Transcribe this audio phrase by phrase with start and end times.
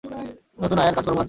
[0.03, 1.19] নতুন আয়ার কাজকর্ম লাগছে?